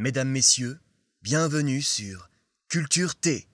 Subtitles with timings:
[0.00, 0.78] Mesdames, Messieurs,
[1.20, 2.30] bienvenue sur
[2.70, 3.46] Culture T.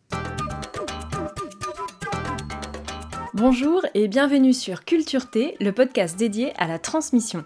[3.35, 7.45] Bonjour et bienvenue sur Culture T, le podcast dédié à la transmission.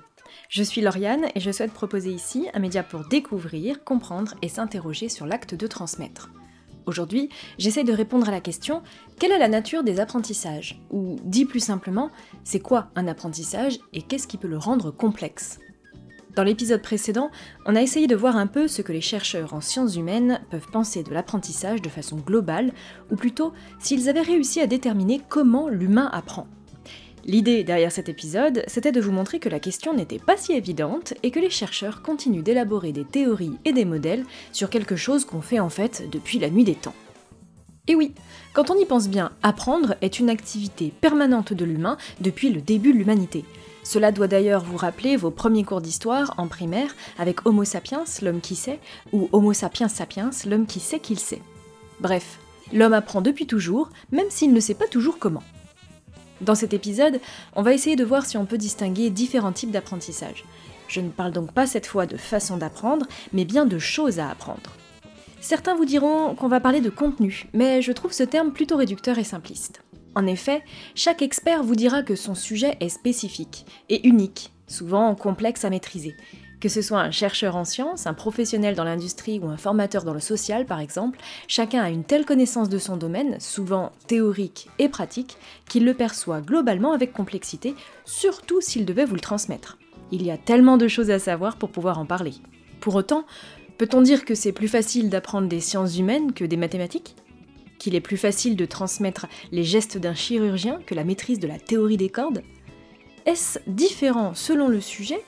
[0.51, 5.09] Je suis Lauriane et je souhaite proposer ici un média pour découvrir, comprendre et s'interroger
[5.09, 6.31] sur l'acte de transmettre.
[6.85, 8.83] Aujourd'hui, j'essaie de répondre à la question
[9.19, 10.79] quelle est la nature des apprentissages?
[10.91, 12.11] Ou dit plus simplement,
[12.45, 15.59] c'est quoi un apprentissage et qu'est-ce qui peut le rendre complexe?
[16.37, 17.31] Dans l'épisode précédent,
[17.67, 20.71] on a essayé de voir un peu ce que les chercheurs en sciences humaines peuvent
[20.71, 22.73] penser de l'apprentissage de façon globale,
[23.11, 26.47] ou plutôt s'ils avaient réussi à déterminer comment l'humain apprend.
[27.25, 31.15] L'idée derrière cet épisode, c'était de vous montrer que la question n'était pas si évidente
[31.23, 35.43] et que les chercheurs continuent d'élaborer des théories et des modèles sur quelque chose qu'on
[35.43, 36.95] fait en fait depuis la nuit des temps.
[37.89, 38.15] Et oui,
[38.53, 42.93] quand on y pense bien, apprendre est une activité permanente de l'humain depuis le début
[42.93, 43.45] de l'humanité.
[43.83, 48.41] Cela doit d'ailleurs vous rappeler vos premiers cours d'histoire en primaire avec Homo sapiens, l'homme
[48.41, 48.79] qui sait,
[49.13, 51.43] ou Homo sapiens sapiens, l'homme qui sait qu'il sait.
[52.01, 52.39] Bref,
[52.73, 55.43] l'homme apprend depuis toujours, même s'il ne sait pas toujours comment.
[56.41, 57.21] Dans cet épisode,
[57.55, 60.45] on va essayer de voir si on peut distinguer différents types d'apprentissage.
[60.89, 64.31] Je ne parle donc pas cette fois de façon d'apprendre, mais bien de choses à
[64.31, 64.71] apprendre.
[65.41, 69.19] Certains vous diront qu'on va parler de contenu, mais je trouve ce terme plutôt réducteur
[69.19, 69.83] et simpliste.
[70.15, 70.63] En effet,
[70.95, 76.17] chaque expert vous dira que son sujet est spécifique et unique, souvent complexe à maîtriser,
[76.61, 80.13] que ce soit un chercheur en sciences, un professionnel dans l'industrie ou un formateur dans
[80.13, 84.89] le social par exemple, chacun a une telle connaissance de son domaine, souvent théorique et
[84.89, 85.37] pratique,
[85.69, 89.79] qu'il le perçoit globalement avec complexité, surtout s'il devait vous le transmettre.
[90.13, 92.35] Il y a tellement de choses à savoir pour pouvoir en parler.
[92.81, 93.25] Pour autant,
[93.79, 97.15] peut-on dire que c'est plus facile d'apprendre des sciences humaines que des mathématiques?
[97.81, 101.59] Qu'il est plus facile de transmettre les gestes d'un chirurgien que la maîtrise de la
[101.59, 102.43] théorie des cordes.
[103.27, 105.21] Est-ce différent selon le sujet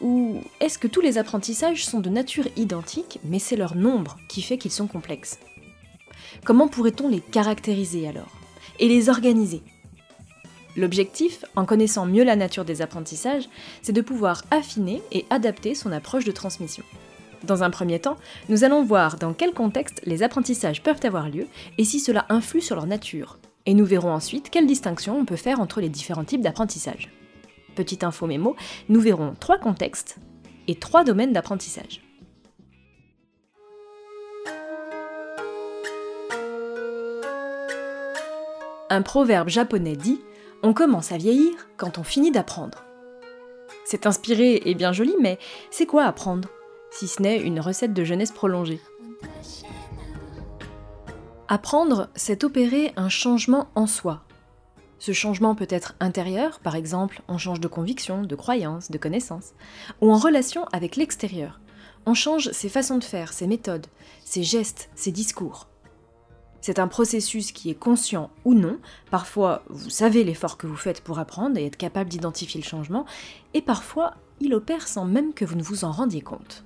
[0.00, 4.40] ou est-ce que tous les apprentissages sont de nature identique, mais c'est leur nombre qui
[4.40, 5.38] fait qu'ils sont complexes?
[6.44, 8.30] Comment pourrait-on les caractériser alors
[8.78, 9.62] Et les organiser?
[10.76, 13.48] L'objectif, en connaissant mieux la nature des apprentissages,
[13.82, 16.84] c'est de pouvoir affiner et adapter son approche de transmission.
[17.46, 18.16] Dans un premier temps,
[18.48, 21.46] nous allons voir dans quel contexte les apprentissages peuvent avoir lieu
[21.78, 23.38] et si cela influe sur leur nature.
[23.66, 27.10] Et nous verrons ensuite quelle distinction on peut faire entre les différents types d'apprentissage
[27.76, 28.56] petite info mémo,
[28.88, 30.16] nous verrons trois contextes
[30.66, 32.02] et trois domaines d'apprentissage.
[38.88, 40.20] Un proverbe japonais dit
[40.62, 42.84] On commence à vieillir quand on finit d'apprendre.
[43.84, 45.38] C'est inspiré et bien joli, mais
[45.70, 46.48] c'est quoi apprendre?
[46.98, 48.80] Si ce n'est une recette de jeunesse prolongée.
[51.48, 54.26] Apprendre, c'est opérer un changement en soi,
[54.98, 59.52] ce changement peut être intérieur, par exemple, on change de conviction, de croyance, de connaissance,
[60.00, 61.60] ou en relation avec l'extérieur.
[62.06, 63.86] On change ses façons de faire, ses méthodes,
[64.24, 65.68] ses gestes, ses discours.
[66.62, 68.78] C'est un processus qui est conscient ou non.
[69.10, 73.04] Parfois, vous savez l'effort que vous faites pour apprendre et être capable d'identifier le changement,
[73.54, 76.64] et parfois, il opère sans même que vous ne vous en rendiez compte.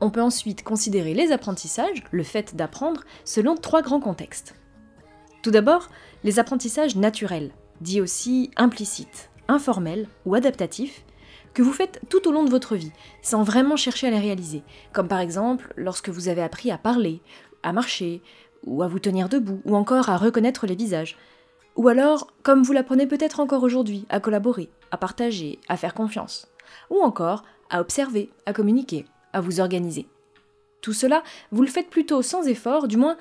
[0.00, 4.54] On peut ensuite considérer les apprentissages, le fait d'apprendre, selon trois grands contextes.
[5.42, 5.88] Tout d'abord,
[6.24, 7.50] les apprentissages naturels,
[7.80, 11.04] dits aussi implicites, informels ou adaptatifs,
[11.54, 12.92] que vous faites tout au long de votre vie,
[13.22, 17.20] sans vraiment chercher à les réaliser, comme par exemple lorsque vous avez appris à parler,
[17.62, 18.22] à marcher,
[18.64, 21.16] ou à vous tenir debout, ou encore à reconnaître les visages.
[21.76, 26.48] Ou alors, comme vous l'apprenez peut-être encore aujourd'hui, à collaborer, à partager, à faire confiance.
[26.90, 30.06] Ou encore, à observer, à communiquer, à vous organiser.
[30.80, 33.16] Tout cela, vous le faites plutôt sans effort, du moins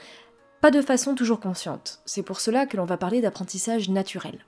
[0.62, 2.00] pas de façon toujours consciente.
[2.06, 4.40] C'est pour cela que l'on va parler d'apprentissage naturel.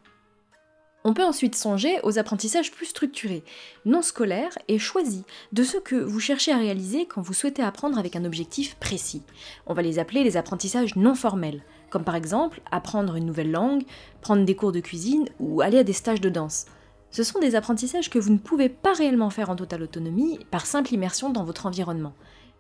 [1.06, 3.44] On peut ensuite songer aux apprentissages plus structurés,
[3.86, 7.98] non scolaires et choisis, de ceux que vous cherchez à réaliser quand vous souhaitez apprendre
[7.98, 9.24] avec un objectif précis.
[9.66, 13.84] On va les appeler les apprentissages non formels, comme par exemple apprendre une nouvelle langue,
[14.22, 16.66] prendre des cours de cuisine ou aller à des stages de danse.
[17.12, 20.66] Ce sont des apprentissages que vous ne pouvez pas réellement faire en totale autonomie par
[20.66, 22.14] simple immersion dans votre environnement.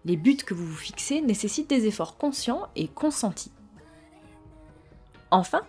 [0.05, 3.51] Les buts que vous vous fixez nécessitent des efforts conscients et consentis.
[5.31, 5.61] Enfin,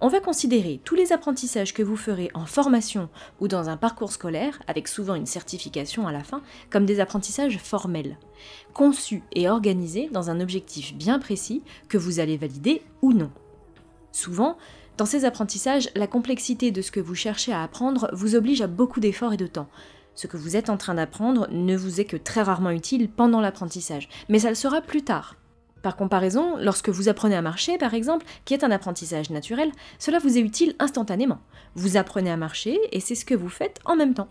[0.00, 3.08] on va considérer tous les apprentissages que vous ferez en formation
[3.40, 7.58] ou dans un parcours scolaire, avec souvent une certification à la fin, comme des apprentissages
[7.58, 8.18] formels,
[8.72, 13.30] conçus et organisés dans un objectif bien précis que vous allez valider ou non.
[14.10, 14.56] Souvent,
[14.96, 18.68] dans ces apprentissages, la complexité de ce que vous cherchez à apprendre vous oblige à
[18.68, 19.68] beaucoup d'efforts et de temps,
[20.14, 23.40] ce que vous êtes en train d'apprendre ne vous est que très rarement utile pendant
[23.40, 25.34] l'apprentissage, mais ça le sera plus tard.
[25.82, 30.18] Par comparaison, lorsque vous apprenez à marcher, par exemple, qui est un apprentissage naturel, cela
[30.18, 31.40] vous est utile instantanément.
[31.74, 34.28] Vous apprenez à marcher et c'est ce que vous faites en même temps.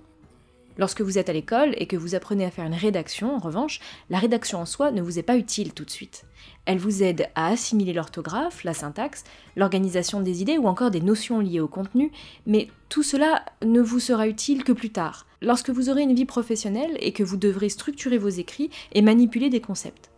[0.78, 3.80] Lorsque vous êtes à l'école et que vous apprenez à faire une rédaction, en revanche,
[4.10, 6.25] la rédaction en soi ne vous est pas utile tout de suite.
[6.66, 9.24] Elle vous aide à assimiler l'orthographe, la syntaxe,
[9.56, 12.12] l'organisation des idées ou encore des notions liées au contenu,
[12.48, 16.25] mais tout cela ne vous sera utile que plus tard, lorsque vous aurez une vie
[16.25, 20.10] professionnelle et que vous devrez structurer vos écrits et manipuler des concepts.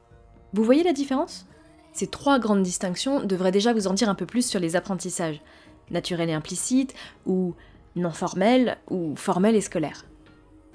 [0.54, 1.48] Vous voyez la différence?
[1.92, 5.42] Ces trois grandes distinctions devraient déjà vous en dire un peu plus sur les apprentissages,
[5.92, 6.94] naturel et implicite,
[7.26, 7.56] ou
[7.96, 10.06] non formel, ou formel et scolaire.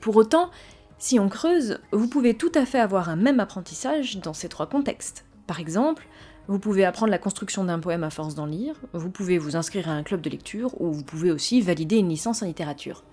[0.00, 0.50] Pour autant,
[0.98, 4.66] si on creuse, vous pouvez tout à fait avoir un même apprentissage dans ces trois
[4.66, 5.24] contextes.
[5.46, 6.06] Par exemple,
[6.48, 9.88] vous pouvez apprendre la construction d'un poème à force d'en lire, vous pouvez vous inscrire
[9.88, 13.04] à un club de lecture, ou vous pouvez aussi valider une licence en littérature.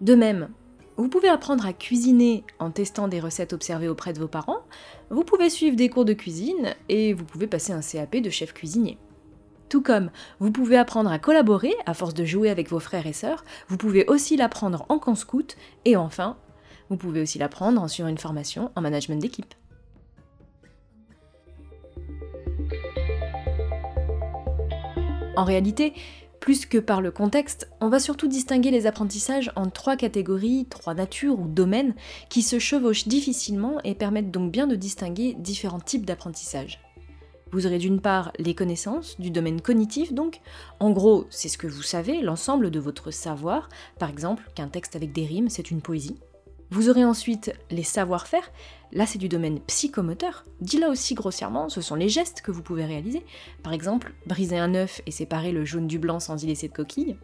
[0.00, 0.50] De même,
[0.96, 4.62] vous pouvez apprendre à cuisiner en testant des recettes observées auprès de vos parents,
[5.10, 8.52] vous pouvez suivre des cours de cuisine, et vous pouvez passer un CAP de chef
[8.52, 8.98] cuisinier.
[9.74, 13.12] Tout comme vous pouvez apprendre à collaborer à force de jouer avec vos frères et
[13.12, 16.36] sœurs, vous pouvez aussi l'apprendre en camp scout, et enfin,
[16.90, 19.52] vous pouvez aussi l'apprendre en suivant une formation en management d'équipe.
[25.36, 25.92] En réalité,
[26.38, 30.94] plus que par le contexte, on va surtout distinguer les apprentissages en trois catégories, trois
[30.94, 31.96] natures ou domaines
[32.28, 36.83] qui se chevauchent difficilement et permettent donc bien de distinguer différents types d'apprentissage.
[37.54, 40.40] Vous aurez d'une part les connaissances, du domaine cognitif donc,
[40.80, 43.68] en gros c'est ce que vous savez, l'ensemble de votre savoir,
[44.00, 46.18] par exemple qu'un texte avec des rimes c'est une poésie.
[46.70, 48.50] Vous aurez ensuite les savoir-faire,
[48.90, 52.62] là c'est du domaine psychomoteur, dit là aussi grossièrement, ce sont les gestes que vous
[52.62, 53.22] pouvez réaliser,
[53.62, 56.72] par exemple briser un œuf et séparer le jaune du blanc sans y laisser de
[56.72, 57.16] coquille.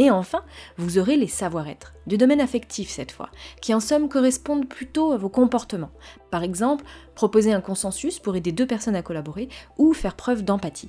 [0.00, 0.42] Et enfin,
[0.78, 3.28] vous aurez les savoir-être, du domaine affectif cette fois,
[3.60, 5.90] qui en somme correspondent plutôt à vos comportements.
[6.30, 10.88] Par exemple, proposer un consensus pour aider deux personnes à collaborer ou faire preuve d'empathie.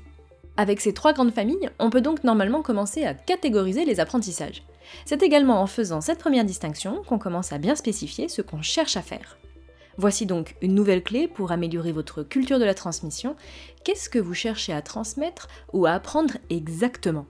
[0.56, 4.64] Avec ces trois grandes familles, on peut donc normalement commencer à catégoriser les apprentissages.
[5.04, 8.96] C'est également en faisant cette première distinction qu'on commence à bien spécifier ce qu'on cherche
[8.96, 9.38] à faire.
[9.98, 13.36] Voici donc une nouvelle clé pour améliorer votre culture de la transmission.
[13.84, 17.26] Qu'est-ce que vous cherchez à transmettre ou à apprendre exactement?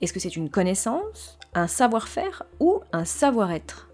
[0.00, 3.88] Est-ce que c'est une connaissance, un savoir-faire ou un savoir-être?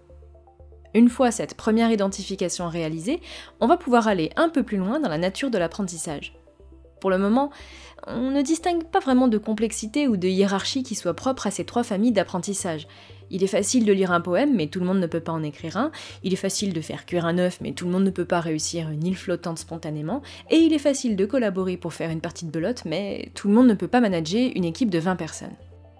[0.93, 3.21] Une fois cette première identification réalisée,
[3.59, 6.33] on va pouvoir aller un peu plus loin dans la nature de l'apprentissage.
[6.99, 7.51] Pour le moment,
[8.07, 11.65] on ne distingue pas vraiment de complexité ou de hiérarchie qui soit propre à ces
[11.65, 12.87] trois familles d'apprentissage.
[13.29, 15.43] Il est facile de lire un poème, mais tout le monde ne peut pas en
[15.43, 15.91] écrire un.
[16.23, 18.39] Il est facile de faire cuire un œuf, mais tout le monde ne peut pas
[18.39, 20.21] réussir une île flottante spontanément.
[20.49, 23.53] Et il est facile de collaborer pour faire une partie de belote, mais tout le
[23.53, 25.55] monde ne peut pas manager une équipe de 20 personnes.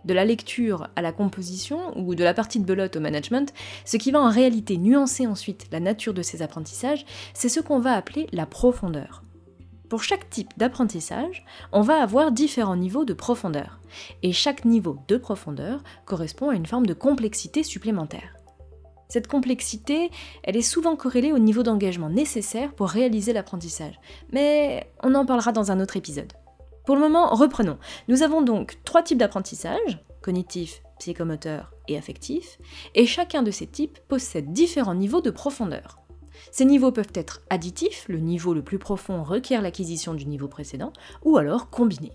[0.08, 3.98] De la lecture à la composition ou de la partie de belote au management, ce
[3.98, 7.92] qui va en réalité nuancer ensuite la nature de ces apprentissages, c'est ce qu'on va
[7.92, 9.22] appeler la profondeur.
[9.90, 11.44] Pour chaque type d'apprentissage,
[11.74, 13.82] on va avoir différents niveaux de profondeur,
[14.24, 18.38] et chaque niveau de profondeur correspond à une forme de complexité supplémentaire.
[19.10, 20.10] Cette complexité,
[20.44, 24.00] elle est souvent corrélée au niveau d'engagement nécessaire pour réaliser l'apprentissage,
[24.32, 26.32] mais on en parlera dans un autre épisode.
[26.88, 27.78] Pour le moment, reprenons.
[28.08, 32.60] Nous avons donc trois types d'apprentissage, cognitif, psychomoteur et affectif,
[32.96, 36.00] et chacun de ces types possède différents niveaux de profondeur.
[36.50, 40.94] Ces niveaux peuvent être additifs, le niveau le plus profond requiert l'acquisition du niveau précédent,
[41.26, 42.14] ou alors combinés.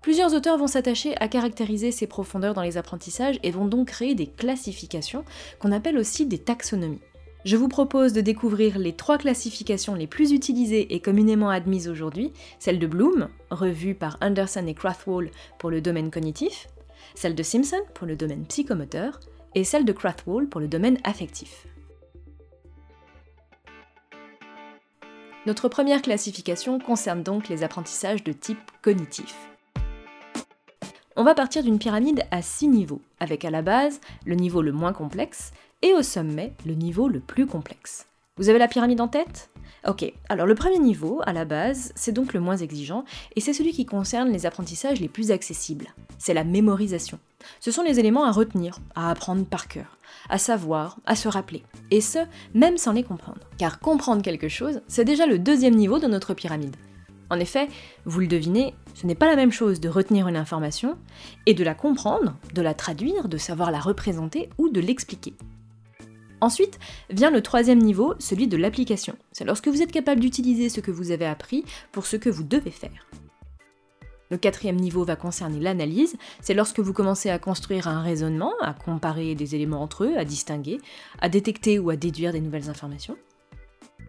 [0.00, 4.14] Plusieurs auteurs vont s'attacher à caractériser ces profondeurs dans les apprentissages et vont donc créer
[4.14, 5.26] des classifications
[5.58, 7.02] qu'on appelle aussi des taxonomies.
[7.44, 12.32] Je vous propose de découvrir les trois classifications les plus utilisées et communément admises aujourd'hui,
[12.60, 16.68] celle de Bloom, revue par Anderson et Krathwohl pour le domaine cognitif,
[17.16, 19.18] celle de Simpson pour le domaine psychomoteur,
[19.54, 21.66] et celle de Krathwohl pour le domaine affectif.
[25.44, 29.51] Notre première classification concerne donc les apprentissages de type cognitif.
[31.14, 34.72] On va partir d'une pyramide à 6 niveaux, avec à la base le niveau le
[34.72, 35.52] moins complexe
[35.82, 38.06] et au sommet le niveau le plus complexe.
[38.38, 39.50] Vous avez la pyramide en tête?
[39.86, 43.04] Ok, alors le premier niveau, à la base, c'est donc le moins exigeant,
[43.36, 45.88] et c'est celui qui concerne les apprentissages les plus accessibles.
[46.16, 47.18] C'est la mémorisation.
[47.60, 49.98] Ce sont les éléments à retenir, à apprendre par cœur,
[50.30, 51.62] à savoir, à se rappeler.
[51.90, 52.20] Et ce,
[52.54, 53.40] même sans les comprendre.
[53.58, 56.76] Car comprendre quelque chose, c'est déjà le deuxième niveau de notre pyramide.
[57.32, 57.68] En effet,
[58.04, 60.98] vous le devinez, ce n'est pas la même chose de retenir une information
[61.46, 65.32] et de la comprendre, de la traduire, de savoir la représenter ou de l'expliquer.
[66.42, 69.16] Ensuite vient le troisième niveau, celui de l'application.
[69.32, 72.42] C'est lorsque vous êtes capable d'utiliser ce que vous avez appris pour ce que vous
[72.42, 73.06] devez faire.
[74.30, 78.74] Le quatrième niveau va concerner l'analyse, c'est lorsque vous commencez à construire un raisonnement, à
[78.74, 80.82] comparer des éléments entre eux, à distinguer,
[81.18, 83.16] à détecter ou à déduire des nouvelles informations.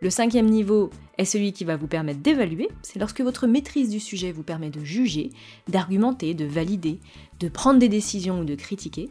[0.04, 4.02] Le cinquième niveau est celui qui va vous permettre d'évaluer, c'est lorsque votre maîtrise du
[4.02, 5.30] sujet vous permet de juger,
[5.70, 7.00] d'argumenter, de valider,
[7.40, 9.10] de prendre des décisions ou de critiquer.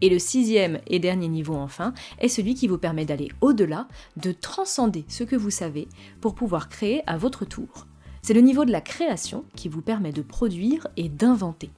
[0.00, 4.32] Et le sixième et dernier niveau enfin est celui qui vous permet d'aller au-delà, de
[4.32, 5.88] transcender ce que vous savez
[6.22, 7.86] pour pouvoir créer à votre tour.
[8.22, 11.68] C'est le niveau de la création qui vous permet de produire et d'inventer.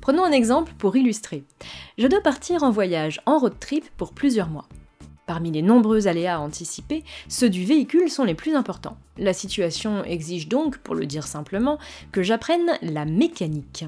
[0.00, 1.42] Prenons un exemple pour illustrer.
[1.98, 4.68] Je dois partir en voyage en road trip pour plusieurs mois.
[5.28, 8.96] Parmi les nombreux aléas anticipés, ceux du véhicule sont les plus importants.
[9.18, 11.78] La situation exige donc, pour le dire simplement,
[12.12, 13.84] que j'apprenne la mécanique.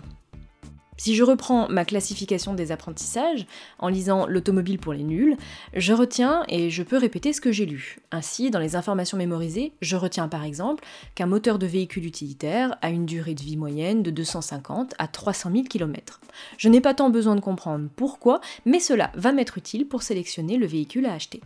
[1.00, 3.46] Si je reprends ma classification des apprentissages
[3.78, 5.38] en lisant l'automobile pour les nuls,
[5.72, 8.00] je retiens et je peux répéter ce que j'ai lu.
[8.12, 12.90] Ainsi, dans les informations mémorisées, je retiens par exemple qu'un moteur de véhicule utilitaire a
[12.90, 16.20] une durée de vie moyenne de 250 à 300 000 km.
[16.58, 20.58] Je n'ai pas tant besoin de comprendre pourquoi, mais cela va m'être utile pour sélectionner
[20.58, 21.40] le véhicule à acheter.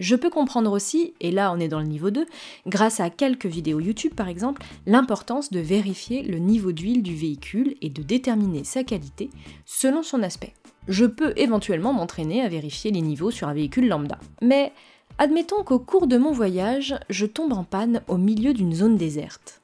[0.00, 2.26] Je peux comprendre aussi, et là on est dans le niveau 2,
[2.66, 7.76] grâce à quelques vidéos YouTube par exemple, l'importance de vérifier le niveau d'huile du véhicule
[7.80, 9.30] et de déterminer sa qualité
[9.64, 10.54] selon son aspect.
[10.88, 14.18] Je peux éventuellement m'entraîner à vérifier les niveaux sur un véhicule lambda.
[14.42, 14.72] Mais
[15.18, 19.62] admettons qu'au cours de mon voyage, je tombe en panne au milieu d'une zone déserte.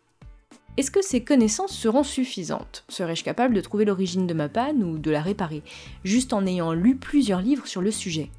[0.76, 2.84] Est-ce que ces connaissances seront suffisantes?
[2.88, 5.62] Serais-je capable de trouver l'origine de ma panne ou de la réparer,
[6.04, 8.30] juste en ayant lu plusieurs livres sur le sujet?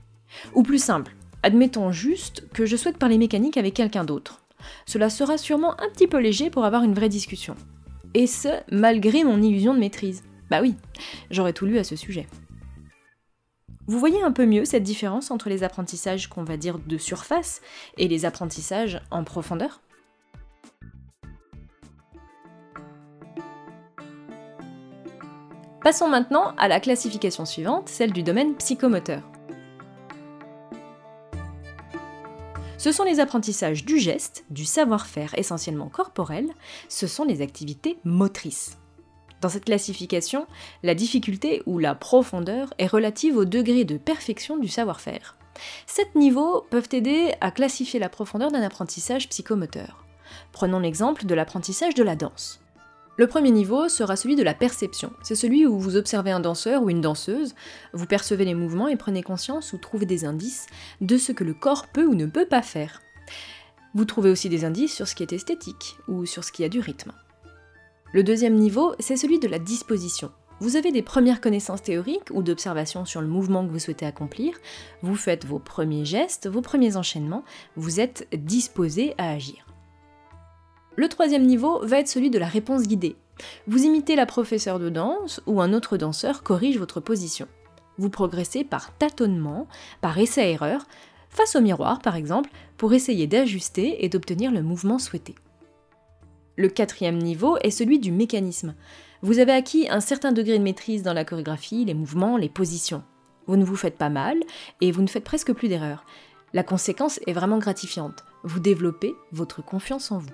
[0.56, 4.42] Ou plus simple, Admettons juste que je souhaite parler mécanique avec quelqu'un d'autre.
[4.86, 7.56] Cela sera sûrement un petit peu léger pour avoir une vraie discussion.
[8.14, 10.24] Et ce, malgré mon illusion de maîtrise.
[10.52, 10.76] Bah oui,
[11.32, 12.28] j'aurais tout lu à ce sujet.
[13.88, 17.62] Vous voyez un peu mieux cette différence entre les apprentissages qu'on va dire de surface
[17.98, 19.82] et les apprentissages en profondeur?
[25.84, 29.31] Passons maintenant à la classification suivante, celle du domaine psychomoteur.
[32.78, 36.50] Ce sont les apprentissages du geste, du savoir-faire essentiellement corporel,
[36.90, 38.78] ce sont les activités motrices.
[39.42, 40.46] Dans cette classification,
[40.84, 45.38] la difficulté ou la profondeur est relative au degré de perfection du savoir-faire.
[45.88, 50.06] Sept niveaux peuvent aider à classifier la profondeur d'un apprentissage psychomoteur.
[50.52, 52.61] Prenons l'exemple de l'apprentissage de la danse.
[53.22, 55.14] Le premier niveau sera celui de la perception.
[55.22, 57.54] C'est celui où vous observez un danseur ou une danseuse,
[57.94, 60.66] vous percevez les mouvements et prenez conscience ou trouvez des indices
[61.02, 63.00] de ce que le corps peut ou ne peut pas faire.
[63.94, 66.68] Vous trouvez aussi des indices sur ce qui est esthétique ou sur ce qui a
[66.68, 67.12] du rythme.
[68.12, 70.32] Le deuxième niveau, c'est celui de la disposition.
[70.60, 74.58] Vous avez des premières connaissances théoriques ou d'observation sur le mouvement que vous souhaitez accomplir,
[75.04, 77.44] vous faites vos premiers gestes, vos premiers enchaînements,
[77.76, 79.71] vous êtes disposé à agir.
[80.96, 83.16] Le troisième niveau va être celui de la réponse guidée.
[83.68, 87.48] Vous imitez la professeure de danse ou un autre danseur corrige votre position.
[87.98, 89.68] Vous progressez par tâtonnement,
[90.02, 90.86] par essai-erreur,
[91.30, 95.36] face au miroir par exemple, pour essayer d'ajuster et d'obtenir le mouvement souhaité.
[96.58, 98.76] Le quatrième niveau est celui du mécanisme.
[99.22, 103.04] Vous avez acquis un certain degré de maîtrise dans la chorégraphie, les mouvements, les positions.
[103.48, 104.38] Vous ne vous faites pas mal
[104.82, 106.06] et vous ne faites presque plus d'erreurs.
[106.54, 108.26] La conséquence est vraiment gratifiante.
[108.44, 110.30] Vous développez votre confiance en vous.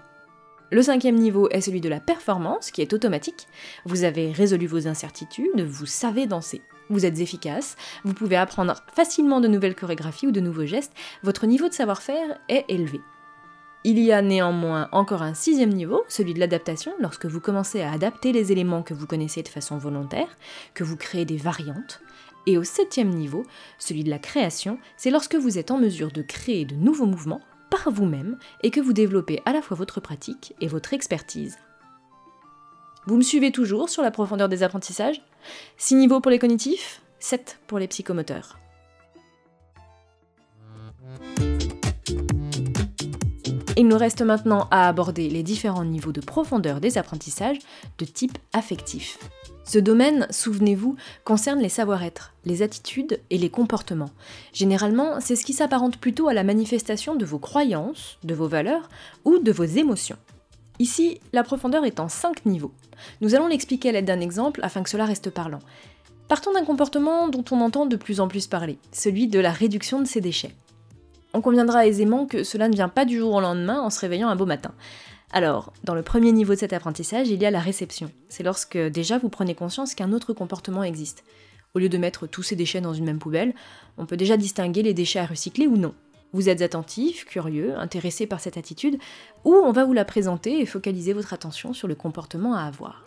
[0.70, 3.48] Le cinquième niveau est celui de la performance, qui est automatique.
[3.86, 6.62] Vous avez résolu vos incertitudes, vous savez danser.
[6.90, 10.92] Vous êtes efficace, vous pouvez apprendre facilement de nouvelles chorégraphies ou de nouveaux gestes,
[11.24, 13.00] votre niveau de savoir-faire est élevé.
[13.86, 17.94] Il y a néanmoins encore un sixième niveau, celui de l'adaptation, lorsque vous commencez à
[17.94, 20.36] adapter les éléments que vous connaissez de façon volontaire,
[20.74, 22.02] que vous créez des variantes.
[22.46, 23.44] Et au septième niveau,
[23.80, 27.42] celui de la création, c'est lorsque vous êtes en mesure de créer de nouveaux mouvements
[27.70, 31.58] par vous-même et que vous développez à la fois votre pratique et votre expertise.
[33.06, 35.22] Vous me suivez toujours sur la profondeur des apprentissages
[35.78, 38.58] 6 niveaux pour les cognitifs, 7 pour les psychomoteurs.
[43.78, 47.60] Il nous reste maintenant à aborder les différents niveaux de profondeur des apprentissages
[48.00, 49.20] de type affectif.
[49.68, 50.96] Ce domaine, souvenez-vous,
[51.26, 54.12] concerne les savoir-être, les attitudes et les comportements.
[54.54, 58.88] Généralement, c'est ce qui s'apparente plutôt à la manifestation de vos croyances, de vos valeurs
[59.26, 60.16] ou de vos émotions.
[60.80, 62.72] Ici, la profondeur est en 5 niveaux.
[63.20, 65.60] Nous allons l'expliquer à l'aide d'un exemple afin que cela reste parlant.
[66.30, 70.02] Partons d'un comportement dont on entend de plus en plus parler, celui de la réduction
[70.02, 70.56] de ses déchets.
[71.34, 74.30] On conviendra aisément que cela ne vient pas du jour au lendemain en se réveillant
[74.30, 74.72] un beau matin.
[75.32, 78.12] Alors, dans le premier niveau de cet apprentissage, il y a la réception.
[78.30, 81.24] C'est lorsque déjà vous prenez conscience qu'un autre comportement existe.
[81.76, 83.54] Au lieu de mettre tous ces déchets dans une même poubelle,
[83.98, 85.94] on peut déjà distinguer les déchets à recycler ou non.
[86.34, 88.98] Vous êtes attentif, curieux, intéressé par cette attitude,
[89.44, 93.06] ou on va vous la présenter et focaliser votre attention sur le comportement à avoir.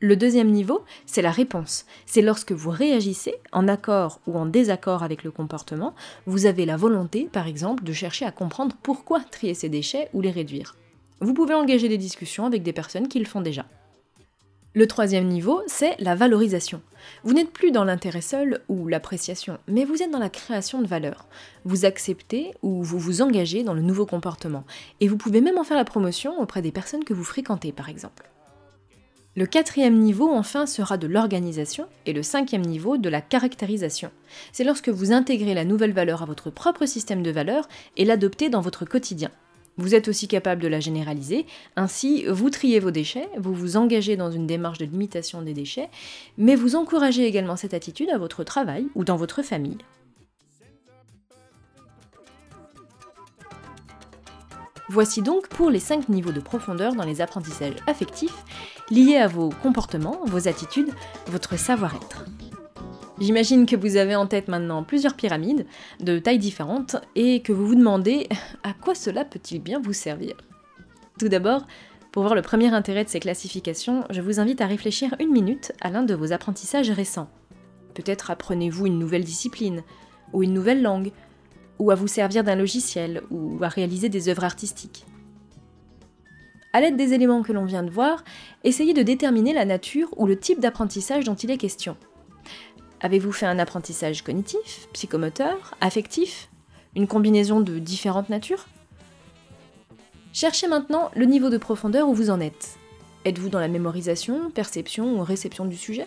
[0.00, 1.86] Le deuxième niveau, c'est la réponse.
[2.06, 5.94] C'est lorsque vous réagissez en accord ou en désaccord avec le comportement,
[6.26, 10.20] vous avez la volonté, par exemple, de chercher à comprendre pourquoi trier ces déchets ou
[10.20, 10.74] les réduire.
[11.24, 13.64] Vous pouvez engager des discussions avec des personnes qui le font déjà.
[14.74, 16.82] Le troisième niveau, c'est la valorisation.
[17.22, 20.86] Vous n'êtes plus dans l'intérêt seul ou l'appréciation, mais vous êtes dans la création de
[20.86, 21.26] valeur.
[21.64, 24.64] Vous acceptez ou vous vous engagez dans le nouveau comportement,
[25.00, 27.88] et vous pouvez même en faire la promotion auprès des personnes que vous fréquentez par
[27.88, 28.30] exemple.
[29.34, 34.10] Le quatrième niveau, enfin, sera de l'organisation et le cinquième niveau de la caractérisation.
[34.52, 37.66] C'est lorsque vous intégrez la nouvelle valeur à votre propre système de valeurs
[37.96, 39.30] et l'adoptez dans votre quotidien.
[39.76, 44.16] Vous êtes aussi capable de la généraliser, ainsi vous triez vos déchets, vous vous engagez
[44.16, 45.88] dans une démarche de limitation des déchets,
[46.38, 49.78] mais vous encouragez également cette attitude à votre travail ou dans votre famille.
[54.88, 58.44] Voici donc pour les 5 niveaux de profondeur dans les apprentissages affectifs
[58.90, 60.90] liés à vos comportements, vos attitudes,
[61.26, 62.26] votre savoir-être.
[63.20, 65.66] J'imagine que vous avez en tête maintenant plusieurs pyramides
[66.00, 68.28] de tailles différentes et que vous vous demandez
[68.64, 70.34] à quoi cela peut-il bien vous servir.
[71.18, 71.64] Tout d'abord,
[72.10, 75.72] pour voir le premier intérêt de ces classifications, je vous invite à réfléchir une minute
[75.80, 77.28] à l'un de vos apprentissages récents.
[77.94, 79.82] Peut-être apprenez-vous une nouvelle discipline,
[80.32, 81.12] ou une nouvelle langue,
[81.78, 85.06] ou à vous servir d'un logiciel, ou à réaliser des œuvres artistiques.
[86.72, 88.24] À l'aide des éléments que l'on vient de voir,
[88.64, 91.96] essayez de déterminer la nature ou le type d'apprentissage dont il est question.
[93.00, 96.48] Avez-vous fait un apprentissage cognitif, psychomoteur, affectif
[96.96, 98.66] Une combinaison de différentes natures?
[100.32, 102.78] Cherchez maintenant le niveau de profondeur où vous en êtes.
[103.24, 106.06] Êtes-vous dans la mémorisation, perception ou réception du sujet?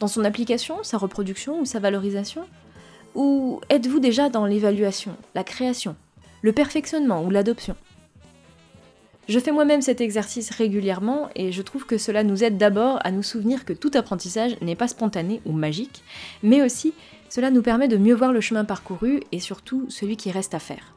[0.00, 2.46] Dans son application, sa reproduction ou sa valorisation?
[3.14, 5.96] Ou êtes-vous déjà dans l'évaluation, la création,
[6.42, 7.74] le perfectionnement ou l'adoption?
[9.28, 13.10] Je fais moi-même cet exercice régulièrement et je trouve que cela nous aide d'abord à
[13.10, 16.02] nous souvenir que tout apprentissage n'est pas spontané ou magique,
[16.42, 16.94] mais aussi
[17.28, 20.58] cela nous permet de mieux voir le chemin parcouru et surtout celui qui reste à
[20.58, 20.94] faire.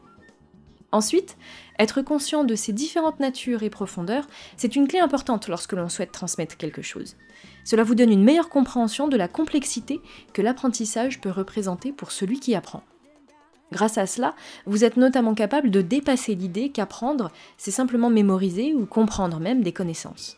[0.94, 1.36] Ensuite,
[1.78, 6.14] être conscient de ces différentes natures et profondeurs, c'est une clé importante lorsque l'on souhaite
[6.14, 7.18] transmettre quelque chose.
[7.66, 10.00] Cela vous donne une meilleure compréhension de la complexité
[10.34, 12.84] que l'apprentissage peut représenter pour celui qui apprend.
[13.72, 14.36] Grâce à cela,
[14.66, 19.72] vous êtes notamment capable de dépasser l'idée qu'apprendre, c'est simplement mémoriser ou comprendre même des
[19.72, 20.38] connaissances.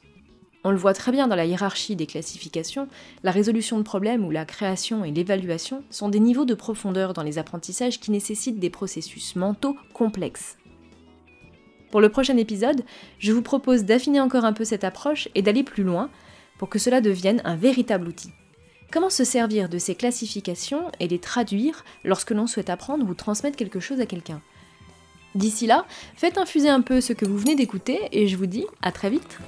[0.63, 2.87] On le voit très bien dans la hiérarchie des classifications,
[3.23, 7.23] la résolution de problèmes ou la création et l'évaluation sont des niveaux de profondeur dans
[7.23, 10.57] les apprentissages qui nécessitent des processus mentaux complexes.
[11.91, 12.83] Pour le prochain épisode,
[13.19, 16.09] je vous propose d'affiner encore un peu cette approche et d'aller plus loin
[16.57, 18.31] pour que cela devienne un véritable outil.
[18.93, 23.57] Comment se servir de ces classifications et les traduire lorsque l'on souhaite apprendre ou transmettre
[23.57, 24.39] quelque chose à quelqu'un?
[25.33, 28.67] D'ici là, faites infuser un peu ce que vous venez d'écouter et je vous dis
[28.83, 29.39] à très vite.